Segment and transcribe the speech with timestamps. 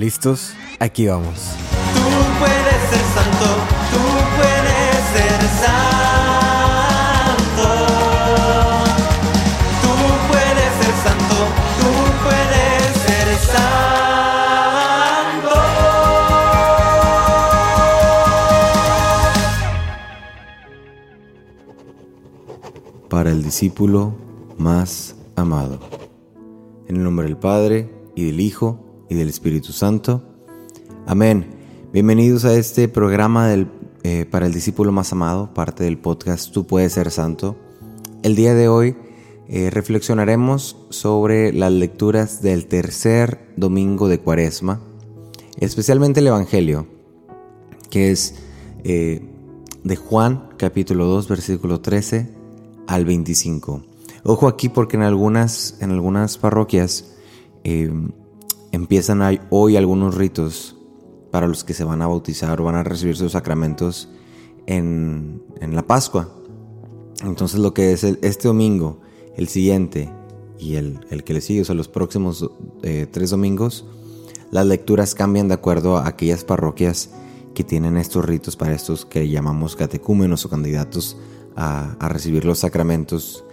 [0.00, 0.54] ¿Listos?
[0.78, 1.56] Aquí vamos.
[1.92, 2.00] Tú
[2.38, 3.48] puedes ser santo,
[3.92, 4.02] tú
[4.38, 7.68] puedes ser santo.
[9.82, 9.92] Tú
[10.30, 11.38] puedes ser santo,
[11.80, 11.92] tú
[12.24, 15.52] puedes ser santo.
[23.10, 24.14] para el discípulo
[24.56, 25.78] más amado.
[26.88, 30.22] En el nombre del Padre, y del Hijo, y del Espíritu Santo.
[31.04, 31.44] Amén.
[31.92, 33.68] Bienvenidos a este programa del,
[34.04, 37.56] eh, para el discípulo más amado, parte del podcast Tú puedes ser santo.
[38.22, 38.96] El día de hoy
[39.48, 44.80] eh, reflexionaremos sobre las lecturas del tercer domingo de Cuaresma,
[45.58, 46.86] especialmente el Evangelio,
[47.90, 48.36] que es
[48.84, 49.22] eh,
[49.82, 52.32] de Juan capítulo 2 versículo 13
[52.86, 53.82] al 25.
[54.22, 57.16] Ojo aquí porque en algunas, en algunas parroquias
[57.64, 57.90] eh,
[58.72, 60.76] empiezan hoy algunos ritos
[61.30, 64.08] para los que se van a bautizar o van a recibir sus sacramentos
[64.66, 66.28] en, en la Pascua.
[67.22, 69.00] Entonces lo que es este domingo,
[69.36, 70.12] el siguiente
[70.58, 72.48] y el, el que le sigue, o sea, los próximos
[72.82, 73.86] eh, tres domingos,
[74.50, 77.10] las lecturas cambian de acuerdo a aquellas parroquias
[77.54, 81.16] que tienen estos ritos para estos que llamamos catecúmenos o candidatos
[81.56, 83.44] a, a recibir los sacramentos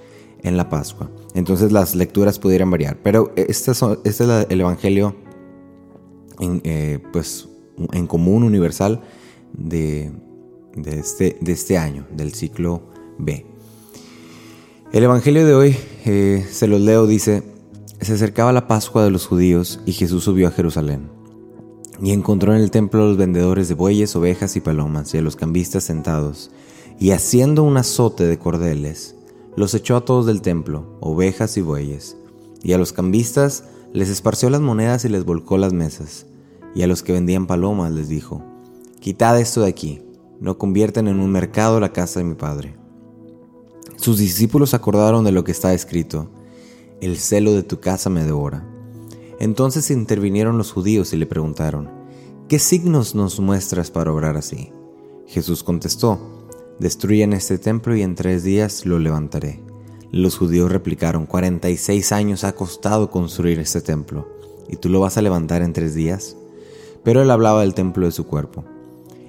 [0.48, 1.10] en la Pascua.
[1.34, 5.16] Entonces las lecturas pudieran variar, pero este, son- este es la- el Evangelio
[6.40, 7.48] en, eh, pues,
[7.94, 9.02] en común, universal,
[9.54, 10.12] de,
[10.76, 12.82] de este, de este año, del ciclo
[13.18, 13.46] B.
[14.92, 15.76] El Evangelio de hoy,
[16.06, 17.44] eh, se los leo, dice,
[18.00, 21.10] se acercaba la Pascua de los judíos y Jesús subió a Jerusalén.
[22.02, 25.22] Y encontró en el templo a los vendedores de bueyes, ovejas y palomas y a
[25.22, 26.52] los cambistas sentados.
[27.00, 29.16] Y haciendo un azote de cordeles,
[29.58, 32.16] los echó a todos del templo, ovejas y bueyes.
[32.62, 36.28] Y a los cambistas les esparció las monedas y les volcó las mesas.
[36.76, 38.44] Y a los que vendían palomas les dijo,
[39.00, 40.04] Quitad esto de aquí,
[40.40, 42.78] no convierten en un mercado la casa de mi padre.
[43.96, 46.30] Sus discípulos acordaron de lo que está escrito,
[47.02, 48.64] El celo de tu casa me devora.
[49.40, 51.90] Entonces intervinieron los judíos y le preguntaron,
[52.48, 54.72] ¿qué signos nos muestras para obrar así?
[55.26, 56.37] Jesús contestó,
[56.80, 59.62] destruyan este templo y en tres días lo levantaré.
[60.12, 64.28] Los judíos replicaron, 46 años ha costado construir este templo,
[64.70, 66.38] ¿y tú lo vas a levantar en tres días?
[67.04, 68.64] Pero él hablaba del templo de su cuerpo.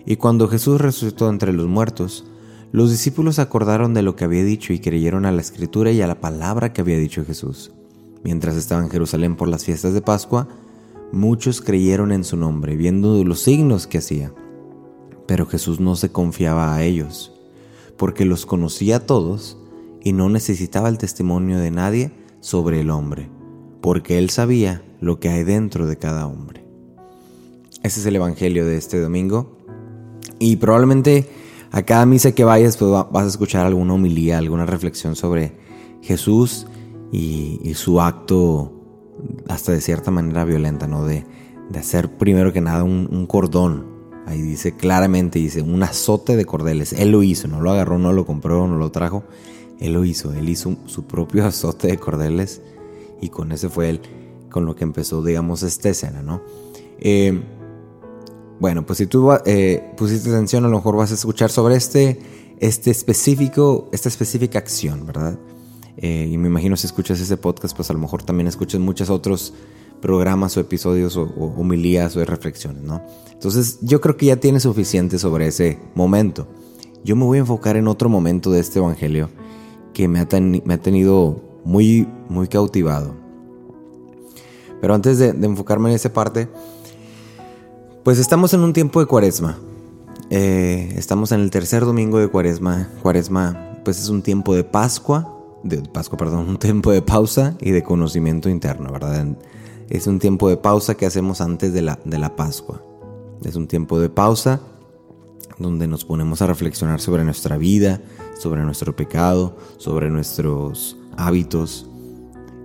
[0.06, 2.24] Y cuando Jesús resucitó entre los muertos,
[2.70, 6.06] los discípulos acordaron de lo que había dicho y creyeron a la escritura y a
[6.06, 7.72] la palabra que había dicho Jesús.
[8.22, 10.48] Mientras estaba en Jerusalén por las fiestas de Pascua,
[11.12, 14.32] muchos creyeron en su nombre, viendo los signos que hacía.
[15.26, 17.32] Pero Jesús no se confiaba a ellos,
[17.98, 19.58] porque los conocía todos
[20.02, 23.28] y no necesitaba el testimonio de nadie sobre el hombre,
[23.82, 26.64] porque él sabía lo que hay dentro de cada hombre.
[27.82, 29.58] Ese es el Evangelio de este domingo.
[30.38, 31.28] Y probablemente
[31.70, 35.52] a cada misa que vayas pues va- vas a escuchar alguna homilía, alguna reflexión sobre
[36.02, 36.66] Jesús
[37.12, 38.72] y, su acto
[39.48, 41.04] hasta de cierta manera violenta, ¿no?
[41.04, 41.24] De,
[41.70, 43.97] de hacer primero que nada un cordón.
[44.28, 46.92] Ahí dice claramente, dice, un azote de cordeles.
[46.92, 49.24] Él lo hizo, no lo agarró, no lo compró, no lo trajo.
[49.80, 52.60] Él lo hizo, él hizo su propio azote de cordeles
[53.22, 54.02] y con ese fue él
[54.50, 56.42] con lo que empezó, digamos, esta escena, ¿no?
[57.00, 57.40] Eh,
[58.60, 62.20] bueno, pues si tú eh, pusiste atención, a lo mejor vas a escuchar sobre este,
[62.60, 65.38] este específico, esta específica acción, ¿verdad?
[65.96, 69.08] Eh, y me imagino si escuchas ese podcast, pues a lo mejor también escuchas muchos
[69.08, 69.54] otros
[70.00, 73.02] programas o episodios o, o homilías o de reflexiones, ¿no?
[73.32, 76.48] Entonces yo creo que ya tienes suficiente sobre ese momento.
[77.04, 79.30] Yo me voy a enfocar en otro momento de este evangelio
[79.94, 83.14] que me ha, tenido muy, muy cautivado.
[84.80, 86.48] Pero antes de, de enfocarme en esa parte,
[88.04, 89.58] pues estamos en un tiempo de cuaresma.
[90.30, 92.88] Eh, estamos en el tercer domingo de cuaresma.
[93.02, 97.70] Cuaresma, pues es un tiempo de Pascua, de Pascua, perdón, un tiempo de pausa y
[97.70, 99.26] de conocimiento interno, ¿verdad?
[99.88, 102.82] Es un tiempo de pausa que hacemos antes de la, de la Pascua.
[103.42, 104.60] Es un tiempo de pausa
[105.58, 108.02] donde nos ponemos a reflexionar sobre nuestra vida,
[108.38, 111.86] sobre nuestro pecado, sobre nuestros hábitos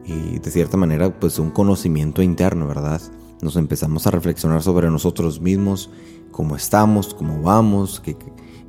[0.05, 3.01] y de cierta manera pues un conocimiento interno, ¿verdad?
[3.41, 5.89] Nos empezamos a reflexionar sobre nosotros mismos,
[6.31, 8.17] cómo estamos, cómo vamos, que,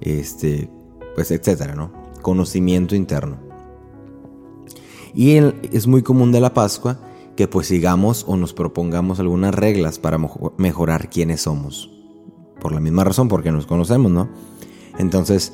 [0.00, 0.70] este,
[1.16, 1.90] pues etcétera, ¿no?
[2.22, 3.36] Conocimiento interno.
[5.12, 5.38] Y
[5.72, 6.98] es muy común de la Pascua
[7.36, 11.90] que pues sigamos o nos propongamos algunas reglas para mejo- mejorar quiénes somos.
[12.60, 14.28] Por la misma razón, porque nos conocemos, ¿no?
[14.98, 15.52] Entonces,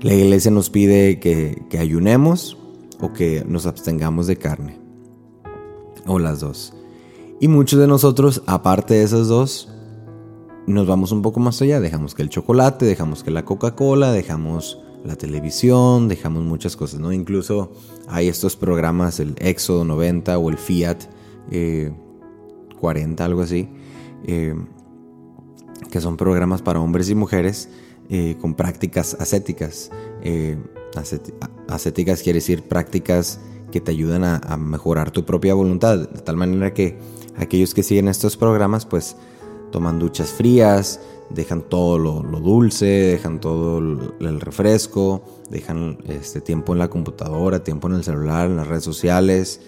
[0.00, 2.56] la iglesia nos pide que, que ayunemos
[3.00, 4.78] o que nos abstengamos de carne.
[6.06, 6.72] O las dos.
[7.40, 9.68] Y muchos de nosotros, aparte de esas dos,
[10.66, 11.80] nos vamos un poco más allá.
[11.80, 17.12] Dejamos que el chocolate, dejamos que la Coca-Cola, dejamos la televisión, dejamos muchas cosas, ¿no?
[17.12, 17.72] Incluso
[18.08, 20.98] hay estos programas, el Éxodo 90 o el Fiat
[21.48, 23.68] 40, eh, algo así,
[24.24, 24.54] eh,
[25.90, 27.68] que son programas para hombres y mujeres
[28.08, 29.90] eh, con prácticas ascéticas.
[31.68, 33.40] ascéticas quiere decir prácticas
[33.70, 36.98] que te ayudan a, mejorar tu propia voluntad, de tal manera que
[37.36, 39.16] aquellos que siguen estos programas pues
[39.70, 41.00] toman duchas frías,
[41.30, 47.88] dejan todo lo, dulce, dejan todo el, refresco, dejan este tiempo en la computadora, tiempo
[47.88, 49.60] en el celular, en las redes sociales,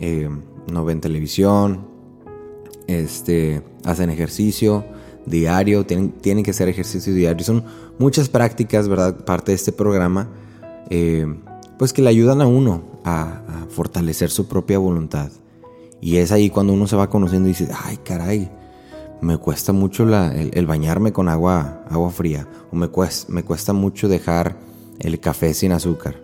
[0.00, 0.28] eh,
[0.72, 1.86] no ven televisión,
[2.86, 4.84] este, hacen ejercicio
[5.26, 7.44] diario, tienen, que hacer ejercicio diario.
[7.44, 7.64] Son
[7.98, 9.24] muchas prácticas, ¿verdad?
[9.24, 10.28] Parte de este programa,
[10.88, 11.26] eh,
[11.78, 15.30] pues que le ayudan a uno a, fortalecer su propia voluntad.
[16.00, 18.50] Y es ahí cuando uno se va conociendo y dice, ay caray,
[19.20, 22.48] me cuesta mucho el, bañarme con agua, agua fría.
[22.70, 24.56] O me cuesta mucho dejar
[24.98, 26.22] el café sin azúcar.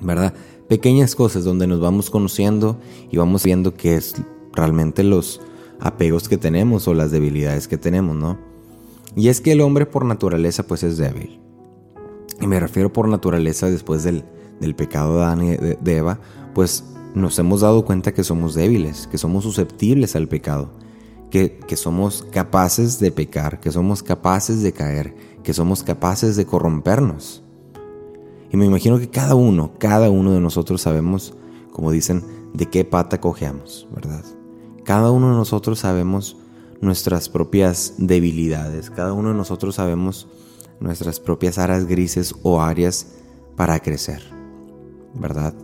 [0.00, 0.34] ¿Verdad?
[0.68, 2.78] Pequeñas cosas donde nos vamos conociendo
[3.10, 4.14] y vamos viendo qué es
[4.52, 5.40] realmente los
[5.80, 8.38] apegos que tenemos o las debilidades que tenemos, ¿no?
[9.14, 11.40] Y es que el hombre por naturaleza pues es débil.
[12.40, 14.24] Y me refiero por naturaleza después del,
[14.60, 16.18] del pecado de Adán y de Eva,
[16.54, 16.84] pues
[17.14, 20.70] nos hemos dado cuenta que somos débiles, que somos susceptibles al pecado,
[21.30, 26.44] que, que, somos capaces de pecar, que somos capaces de caer, que somos capaces de
[26.44, 27.42] corrompernos.
[28.50, 31.34] Y me imagino que cada uno, cada uno de nosotros sabemos,
[31.72, 34.24] como dicen, de qué pata cojeamos, ¿verdad?
[34.84, 36.36] Cada uno de nosotros sabemos
[36.80, 40.28] nuestras propias debilidades, cada uno de nosotros sabemos
[40.80, 43.14] nuestras propias áreas grises o áreas
[43.56, 44.22] para crecer,
[45.14, 45.54] ¿verdad?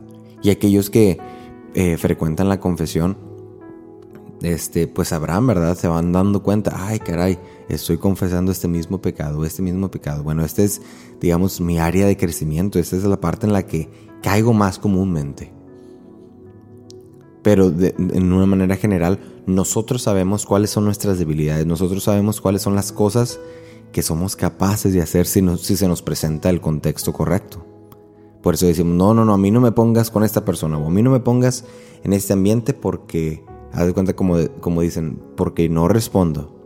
[0.43, 1.19] Y aquellos que
[1.75, 3.17] eh, frecuentan la confesión,
[4.43, 5.77] este, pues sabrán, ¿verdad?
[5.77, 10.23] Se van dando cuenta, ay, caray, estoy confesando este mismo pecado, este mismo pecado.
[10.23, 10.83] Bueno, este es,
[11.21, 13.89] digamos, mi área de crecimiento, esta es la parte en la que
[14.23, 15.53] caigo más comúnmente.
[17.43, 22.75] Pero en una manera general, nosotros sabemos cuáles son nuestras debilidades, nosotros sabemos cuáles son
[22.75, 23.41] las cosas
[23.93, 27.67] que somos capaces de hacer si, si se nos presenta el contexto correcto.
[28.43, 30.87] Por eso decimos, no, no, no, a mí no me pongas con esta persona o
[30.87, 31.65] a mí no me pongas
[32.03, 36.59] en este ambiente porque, haz de cuenta como, dicen, porque no respondo.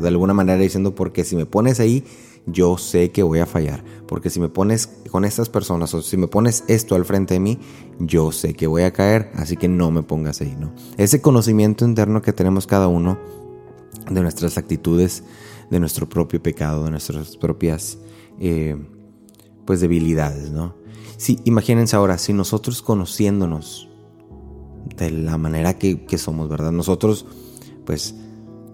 [0.00, 2.04] De alguna manera diciendo, porque si me pones ahí,
[2.46, 3.84] yo sé que voy a fallar.
[4.06, 7.40] Porque si me pones con estas personas o si me pones esto al frente de
[7.40, 7.58] mí,
[7.98, 10.72] yo sé que voy a caer, así que no me pongas ahí, ¿no?
[10.96, 13.18] Ese conocimiento interno que tenemos cada uno
[14.10, 15.24] de nuestras actitudes,
[15.70, 17.98] de nuestro propio pecado, de nuestras propias
[18.38, 18.76] eh,
[19.64, 20.74] pues debilidades, ¿no?
[21.16, 23.88] Sí, imagínense ahora, si nosotros conociéndonos
[24.96, 26.72] de la manera que, somos, ¿verdad?
[26.72, 27.26] Nosotros,
[27.84, 28.14] pues,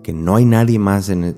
[0.03, 1.37] que no hay nadie más, en,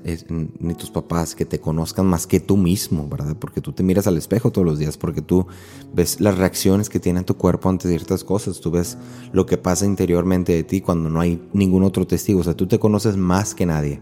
[0.59, 3.35] ni tus papás, que te conozcan más que tú mismo, ¿verdad?
[3.37, 5.45] Porque tú te miras al espejo todos los días, porque tú
[5.93, 8.97] ves las reacciones que tiene tu cuerpo ante ciertas cosas, tú ves
[9.33, 12.67] lo que pasa interiormente de ti cuando no hay ningún otro testigo, o sea, tú
[12.67, 13.99] te conoces más que nadie.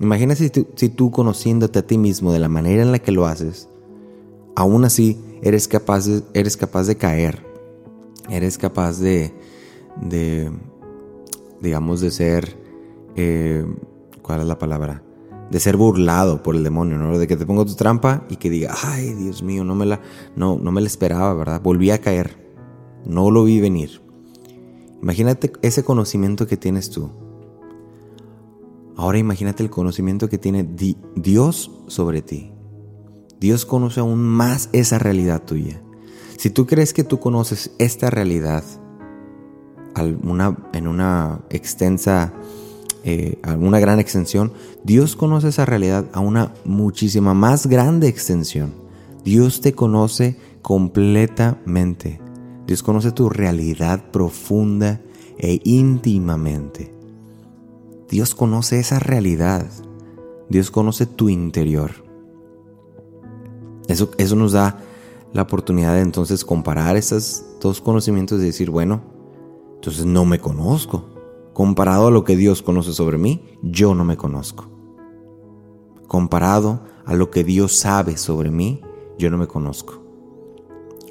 [0.00, 3.26] Imagínate si si tú conociéndote a ti mismo de la manera en la que lo
[3.26, 3.68] haces,
[4.56, 7.44] aún así eres capaz eres capaz de caer,
[8.30, 9.34] eres capaz de,
[10.00, 10.50] de
[11.64, 12.56] digamos, de ser,
[13.16, 13.64] eh,
[14.22, 15.02] ¿cuál es la palabra?
[15.50, 17.18] De ser burlado por el demonio, ¿no?
[17.18, 20.00] De que te ponga tu trampa y que diga, ay, Dios mío, no me la,
[20.36, 21.60] no, no me la esperaba, ¿verdad?
[21.62, 22.36] Volví a caer,
[23.04, 24.02] no lo vi venir.
[25.02, 27.10] Imagínate ese conocimiento que tienes tú.
[28.96, 30.68] Ahora imagínate el conocimiento que tiene
[31.16, 32.52] Dios sobre ti.
[33.40, 35.82] Dios conoce aún más esa realidad tuya.
[36.38, 38.64] Si tú crees que tú conoces esta realidad
[39.96, 42.32] en una extensa,
[43.04, 48.74] eh, una gran extensión, Dios conoce esa realidad a una muchísima más grande extensión.
[49.24, 52.20] Dios te conoce completamente.
[52.66, 55.00] Dios conoce tu realidad profunda
[55.38, 56.94] e íntimamente.
[58.08, 59.66] Dios conoce esa realidad.
[60.48, 62.04] Dios conoce tu interior.
[63.88, 64.78] Eso, eso nos da
[65.32, 69.02] la oportunidad de entonces comparar esos dos conocimientos y decir, bueno,
[69.84, 71.04] entonces no me conozco.
[71.52, 74.66] Comparado a lo que Dios conoce sobre mí, yo no me conozco.
[76.08, 78.80] Comparado a lo que Dios sabe sobre mí,
[79.18, 80.02] yo no me conozco.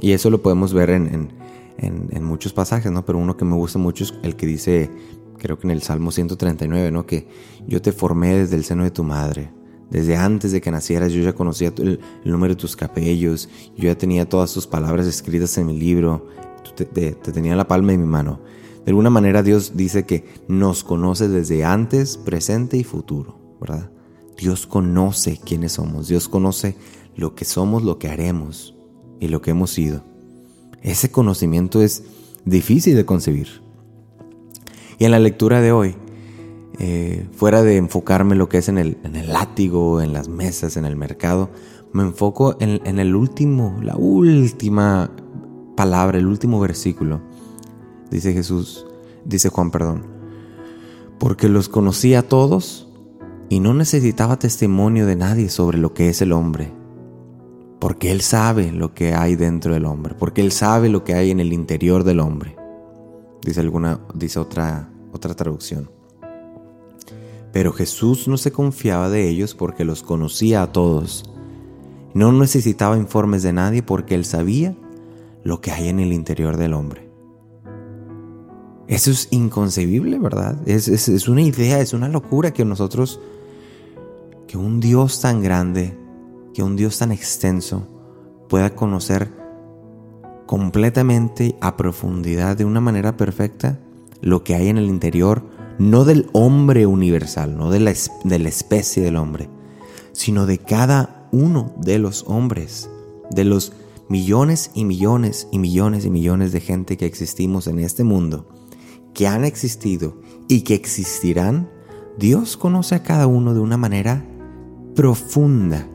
[0.02, 1.32] Y eso lo podemos ver en,
[1.78, 3.06] en, muchos pasajes, ¿no?
[3.06, 4.90] Pero uno que me gusta mucho es el que dice,
[5.38, 7.06] creo que en el Salmo 139, ¿no?
[7.06, 7.28] Que
[7.68, 9.52] yo te formé desde el seno de tu madre.
[9.92, 13.96] Desde antes de que nacieras yo ya conocía el, número de tus cabellos, yo ya
[13.96, 16.26] tenía todas tus palabras escritas en mi libro,
[16.76, 18.40] te, tenía la palma de mi mano.
[18.86, 23.90] De alguna manera Dios dice que nos conoce desde antes, presente y futuro, ¿verdad?
[24.38, 26.76] Dios conoce quiénes somos, Dios conoce
[27.16, 28.76] lo que somos, lo que haremos
[29.20, 30.04] y lo que hemos sido.
[30.82, 32.04] Ese conocimiento es
[32.44, 33.62] difícil de concebir.
[35.00, 35.96] Y en la lectura de hoy,
[36.80, 40.86] eh, fuera de enfocarme lo que es en el, en látigo, en las mesas, en
[40.86, 41.50] el mercado,
[41.94, 45.12] me enfoco en, en el último, la última
[45.76, 47.22] palabra, el último versículo.
[48.10, 48.86] Dice Jesús,
[49.26, 50.06] dice Juan, perdón,
[51.20, 52.90] porque los conocía a todos
[53.50, 56.72] y no necesitaba testimonio de nadie sobre lo que es el hombre,
[57.80, 61.32] porque Él sabe lo que hay dentro del hombre, porque Él sabe lo que hay
[61.32, 62.56] en el interior del hombre.
[63.42, 65.90] Dice alguna, dice otra, otra traducción.
[67.52, 71.30] Pero Jesús no se confiaba de ellos porque los conocía a todos.
[72.14, 74.76] No necesitaba informes de nadie porque Él sabía
[75.44, 77.10] lo que hay en el interior del hombre.
[78.88, 80.58] Eso es inconcebible, ¿verdad?
[80.68, 83.20] Es, es, una idea, es una locura que nosotros,
[84.48, 85.98] que un Dios tan grande,
[86.54, 87.88] que un Dios tan extenso
[88.50, 89.32] pueda conocer
[90.46, 93.80] completamente a profundidad, de una manera perfecta,
[94.22, 95.44] lo que hay en el interior,
[95.80, 99.50] no del hombre universal, no de la, de la especie del hombre,
[100.12, 102.90] sino de cada uno de los hombres,
[103.32, 103.74] de los
[104.10, 108.48] millones y millones y millones y millones de gente que existimos en este mundo,
[109.14, 111.70] que han existido y que existirán,
[112.18, 114.26] Dios conoce a cada uno de una manera
[114.96, 115.88] profunda,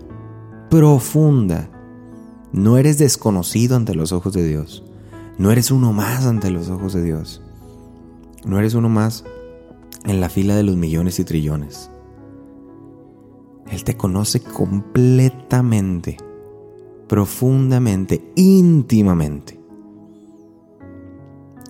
[0.71, 1.71] profunda.
[2.53, 4.83] No eres desconocido ante los ojos de Dios.
[5.37, 7.43] No eres uno más ante los ojos de Dios.
[8.45, 9.25] No eres uno más
[10.05, 11.91] en la fila de los millones y trillones.
[13.71, 16.17] Él te conoce completamente
[17.09, 19.59] profundamente, íntimamente.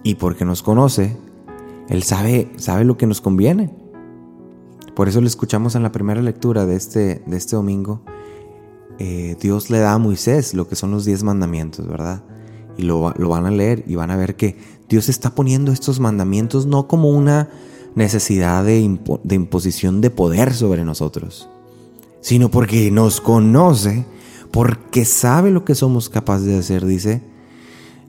[0.02, 1.16] Y porque nos conoce,
[1.88, 3.70] Él sabe, sabe lo que nos conviene.
[4.94, 8.02] Por eso le escuchamos en la primera lectura de este, de este domingo.
[8.98, 12.24] Eh, Dios le da a Moisés lo que son los diez mandamientos, ¿verdad?
[12.76, 14.56] Y lo, lo van a leer y van a ver que
[14.88, 17.48] Dios está poniendo estos mandamientos no como una
[17.94, 21.48] necesidad de, de imposición de poder sobre nosotros,
[22.20, 24.04] sino porque nos conoce
[24.50, 27.22] porque sabe lo que somos capaces de hacer, dice,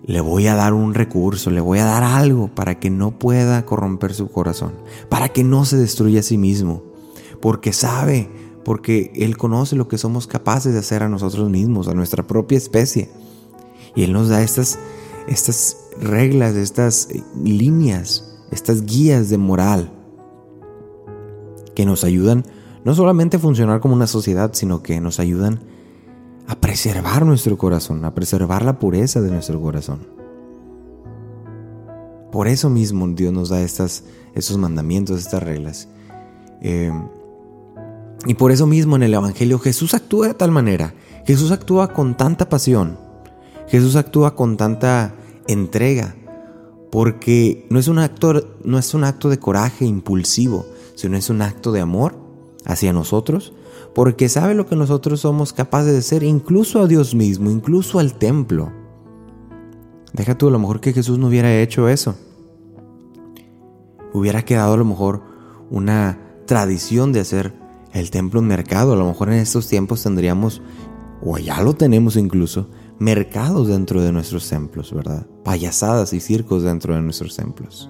[0.05, 3.65] le voy a dar un recurso, le voy a dar algo para que no pueda
[3.65, 4.74] corromper su corazón,
[5.10, 6.84] para que no se destruya a sí mismo,
[7.41, 8.29] porque sabe,
[8.63, 12.58] porque Él conoce lo que somos capaces de hacer a nosotros mismos, a nuestra propia
[12.58, 13.10] especie.
[13.96, 14.79] Y Él nos da estas,
[15.27, 17.10] estas reglas, estas
[17.43, 19.91] líneas, estas guías de moral
[21.75, 22.46] que nos ayudan
[22.84, 25.78] no solamente a funcionar como una sociedad, sino que nos ayudan a
[26.56, 30.00] preservar nuestro corazón, a preservar la pureza de nuestro corazón.
[32.32, 34.03] Por eso mismo Dios nos da estas,
[34.36, 35.88] estos mandamientos, estas reglas.
[36.62, 36.91] Eh,
[38.25, 40.94] y por eso mismo en el Evangelio Jesús actúa de tal manera.
[41.25, 42.98] Jesús actúa con tanta pasión.
[43.68, 45.15] Jesús actúa con tanta
[45.48, 46.15] entrega.
[46.91, 50.65] Porque no es un acto, no es un acto de coraje impulsivo,
[50.96, 52.18] sino es un acto de amor
[52.65, 53.53] hacia nosotros
[54.00, 58.13] porque sabe lo que nosotros somos capaces de ser, incluso a Dios mismo, incluso al
[58.13, 58.72] templo.
[60.13, 62.15] Deja tú, a lo mejor que Jesús no hubiera hecho eso.
[64.13, 65.22] Hubiera quedado a lo mejor
[65.70, 67.53] una tradición de hacer
[67.91, 68.94] el templo un mercado.
[68.94, 70.62] A lo mejor en estos tiempos tendríamos,
[71.22, 75.27] o ya lo tenemos incluso, mercados dentro de nuestros templos, ¿verdad?
[75.44, 77.89] Payasadas y circos dentro de nuestros templos.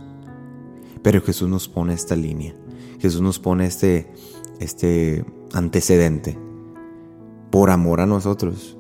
[1.04, 2.56] Pero Jesús nos pone esta línea.
[3.00, 4.12] Jesús nos pone este,
[4.60, 6.38] este antecedente
[7.52, 8.78] por amor a nosotros,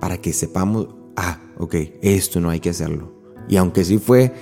[0.00, 3.12] para que sepamos, ah, ok, esto no hay que hacerlo.
[3.48, 4.32] Y aunque sí fue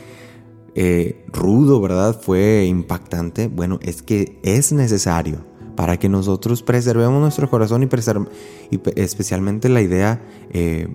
[0.75, 2.21] eh, rudo, ¿verdad?
[2.21, 5.45] Fue impactante, bueno, es que es necesario
[5.77, 7.89] para que nosotros preservemos nuestro corazón y,
[8.71, 10.89] y especialmente la idea, eh,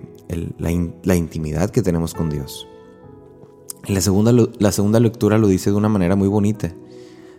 [0.58, 0.70] la,
[1.02, 2.68] la, intimidad que tenemos con Dios.
[3.88, 6.72] La segunda, la segunda lectura lo dice de una manera muy bonita.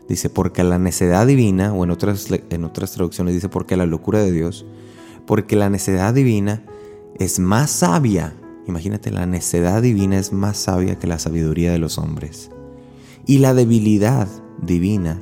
[0.07, 4.19] Dice, porque la necedad divina, o en otras, en otras traducciones dice, porque la locura
[4.19, 4.65] de Dios,
[5.25, 6.63] porque la necedad divina
[7.19, 8.33] es más sabia.
[8.67, 12.51] Imagínate, la necedad divina es más sabia que la sabiduría de los hombres.
[13.25, 14.27] Y la debilidad
[14.61, 15.21] divina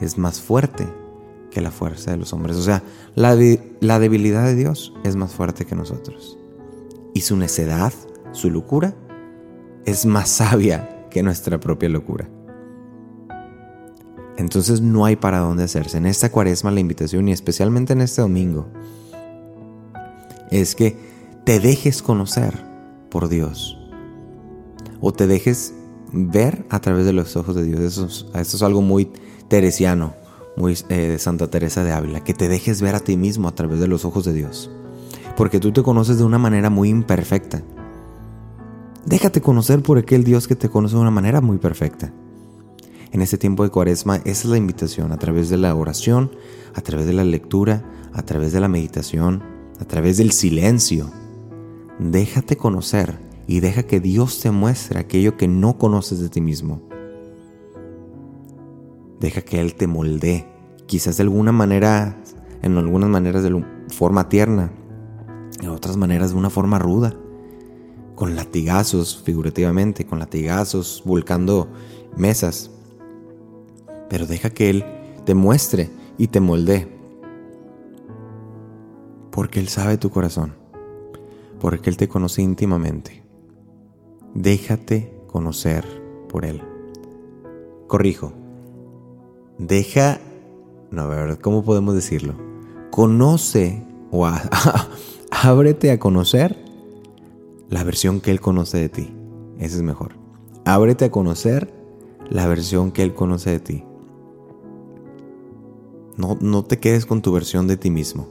[0.00, 0.88] es más fuerte
[1.50, 2.56] que la fuerza de los hombres.
[2.56, 2.82] O sea,
[3.14, 3.36] la,
[3.80, 6.38] la debilidad de Dios es más fuerte que nosotros.
[7.12, 7.92] Y su necedad,
[8.32, 8.94] su locura,
[9.84, 12.28] es más sabia que nuestra propia locura.
[14.36, 15.98] Entonces no hay para dónde hacerse.
[15.98, 18.66] En esta cuaresma la invitación y especialmente en este domingo
[20.50, 20.96] es que
[21.44, 22.54] te dejes conocer
[23.10, 23.78] por Dios.
[25.00, 25.74] O te dejes
[26.12, 27.80] ver a través de los ojos de Dios.
[27.80, 29.10] Eso, es algo muy
[29.48, 30.14] teresiano,
[30.56, 33.54] muy eh, de Santa Teresa de Ávila, que te dejes ver a ti mismo a
[33.54, 34.70] través de los ojos de Dios.
[35.36, 37.62] Porque tú te conoces de una manera muy imperfecta.
[39.04, 42.12] Déjate conocer por aquel Dios que te conoce de una manera muy perfecta.
[43.14, 46.32] En este tiempo de cuaresma, esa es la invitación, a través de la oración,
[46.74, 49.40] a través de la lectura, a través de la meditación,
[49.78, 51.12] a través del silencio.
[52.00, 56.82] Déjate conocer y deja que Dios te muestre aquello que no conoces de ti mismo.
[59.20, 60.48] Deja que Él te moldee,
[60.86, 62.20] quizás de alguna manera,
[62.62, 64.72] en algunas maneras de forma tierna,
[65.60, 67.14] en otras maneras de una forma ruda,
[68.16, 71.68] con latigazos, figurativamente, con latigazos, volcando
[72.16, 72.72] mesas.
[74.08, 74.84] Pero deja que Él
[75.24, 76.88] te muestre y te moldee,
[79.30, 80.54] porque Él sabe tu corazón,
[81.60, 83.22] porque Él te conoce íntimamente.
[84.34, 85.84] Déjate conocer
[86.28, 86.62] por Él.
[87.86, 88.32] Corrijo.
[89.58, 90.20] Deja...
[90.90, 91.38] No, ¿verdad?
[91.40, 92.34] ¿Cómo podemos decirlo?
[92.90, 94.26] Conoce o
[95.30, 96.56] ábrete a conocer
[97.68, 99.12] la versión que Él conoce de ti.
[99.58, 100.12] Ese es mejor.
[100.64, 101.72] Ábrete a conocer
[102.30, 103.84] la versión que Él conoce de ti.
[106.16, 108.28] No, no te quedes con tu versión de ti mismo.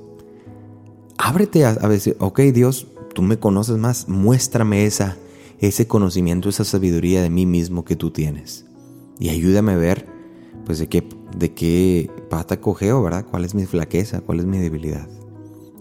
[1.18, 5.18] Ábrete a, decir, ok Dios, tú me conoces más, muéstrame esa
[5.68, 8.66] ese conocimiento, esa sabiduría de mí mismo que tú tienes.
[9.18, 10.08] Y ayúdame a ver,
[10.66, 13.26] pues, de qué, de qué pata cogeo, ¿verdad?
[13.30, 14.22] ¿Cuál es mi flaqueza?
[14.22, 15.08] ¿Cuál es mi debilidad?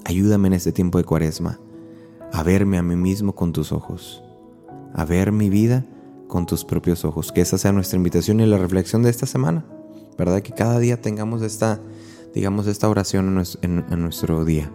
[0.04, 1.58] Ayúdame en este tiempo de cuaresma
[2.32, 4.22] a verme a mí mismo con tus ojos,
[4.94, 5.84] a ver mi vida
[6.28, 7.32] con tus propios ojos.
[7.32, 9.66] Que esa sea nuestra invitación y la reflexión de esta semana,
[10.18, 10.42] ¿verdad?
[10.42, 11.80] Que cada día tengamos esta,
[12.34, 14.70] digamos, esta oración en nuestro día.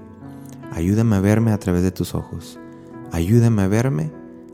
[0.72, 2.60] Ayúdame a verme a través de tus ojos.
[3.12, 4.12] Ayúdame a verme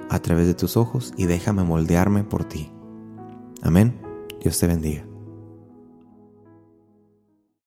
[0.10, 2.72] a través de tus ojos y déjame moldearme por ti.
[3.62, 4.00] Amén.
[4.42, 5.13] Dios te bendiga.